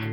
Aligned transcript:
Halo 0.00 0.08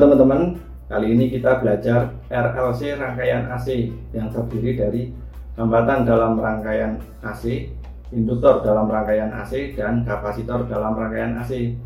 teman-teman, 0.00 0.56
kali 0.88 1.12
ini 1.12 1.28
kita 1.28 1.60
belajar 1.60 2.08
RLC 2.32 2.96
rangkaian 2.96 3.52
AC 3.52 3.92
yang 4.16 4.32
terdiri 4.32 4.80
dari 4.80 5.12
hambatan 5.60 6.08
dalam 6.08 6.40
rangkaian 6.40 6.96
AC, 7.20 7.68
induktor 8.16 8.64
dalam 8.64 8.88
rangkaian 8.88 9.28
AC, 9.28 9.76
dan 9.76 10.08
kapasitor 10.08 10.64
dalam 10.64 10.96
rangkaian 10.96 11.36
AC. 11.36 11.76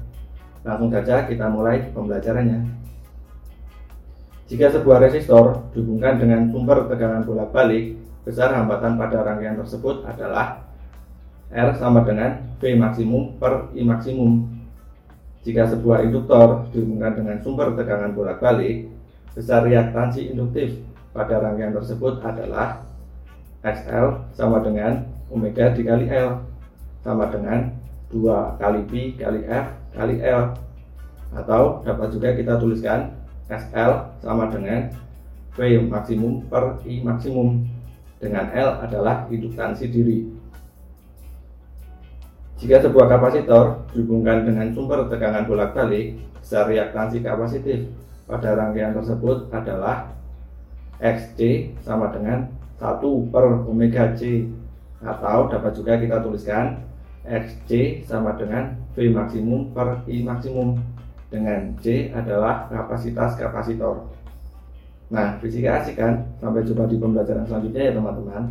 Langsung 0.66 0.90
saja 0.90 1.26
kita 1.26 1.46
mulai 1.50 1.90
pembelajarannya. 1.94 2.66
Jika 4.48 4.72
sebuah 4.72 5.04
resistor 5.04 5.68
dihubungkan 5.76 6.16
dengan 6.16 6.48
sumber 6.48 6.88
tegangan 6.88 7.22
bolak-balik, 7.28 8.00
besar 8.24 8.56
hambatan 8.56 8.96
pada 8.96 9.20
rangkaian 9.20 9.60
tersebut 9.60 10.08
adalah 10.08 10.64
R 11.52 11.70
sama 11.76 12.04
dengan 12.04 12.56
V 12.60 12.76
maksimum 12.76 13.36
per 13.40 13.72
I 13.76 13.84
maksimum 13.84 14.58
jika 15.48 15.64
sebuah 15.70 16.04
induktor 16.04 16.68
dihubungkan 16.74 17.16
dengan 17.16 17.36
sumber 17.40 17.72
tegangan 17.72 18.12
bolak-balik, 18.12 18.90
besar 19.32 19.64
reaktansi 19.64 20.28
induktif 20.28 20.76
pada 21.16 21.40
rangkaian 21.40 21.72
tersebut 21.72 22.20
adalah 22.20 22.84
XL 23.64 24.28
sama 24.36 24.60
dengan 24.60 25.08
omega 25.32 25.72
dikali 25.72 26.10
L 26.10 26.44
sama 27.00 27.32
dengan 27.32 27.72
2 28.12 28.60
kali 28.60 28.80
P 28.88 28.92
kali 29.20 29.44
F 29.44 29.66
kali 29.92 30.20
L. 30.24 30.56
Atau 31.34 31.84
dapat 31.84 32.08
juga 32.08 32.32
kita 32.32 32.56
tuliskan 32.56 33.12
SL 33.48 34.20
sama 34.24 34.48
dengan 34.48 34.88
V 35.56 35.58
maksimum 35.88 36.48
per 36.48 36.80
I 36.88 37.04
maksimum. 37.04 37.68
Dengan 38.18 38.50
L 38.50 38.82
adalah 38.82 39.30
induktansi 39.30 39.86
diri. 39.94 40.26
Jika 42.58 42.82
sebuah 42.82 43.06
kapasitor 43.06 43.86
dihubungkan 43.94 44.42
dengan 44.42 44.74
sumber 44.74 45.06
tegangan 45.06 45.46
bolak-balik, 45.46 46.18
besar 46.42 46.66
reaktansi 46.66 47.22
kapasitif 47.22 47.86
pada 48.26 48.58
rangkaian 48.58 48.90
tersebut 48.90 49.46
adalah 49.54 50.10
XC 50.98 51.70
sama 51.86 52.10
dengan 52.10 52.50
1 52.82 53.30
per 53.30 53.44
omega 53.70 54.10
C. 54.18 54.50
Atau 54.98 55.46
dapat 55.46 55.78
juga 55.78 55.94
kita 56.02 56.18
tuliskan 56.18 56.82
XC 57.28 58.02
sama 58.08 58.34
dengan 58.34 58.74
V 58.96 59.12
maksimum 59.12 59.70
per 59.76 60.02
I 60.08 60.24
maksimum 60.24 60.80
dengan 61.28 61.76
C 61.84 62.08
adalah 62.10 62.72
kapasitas 62.72 63.36
kapasitor. 63.36 64.08
Nah, 65.08 65.40
fisika 65.40 65.80
asik 65.80 65.96
kan? 65.96 66.24
Sampai 66.40 66.64
jumpa 66.64 66.88
di 66.88 66.96
pembelajaran 67.00 67.44
selanjutnya 67.48 67.82
ya 67.88 67.92
teman-teman. 67.96 68.42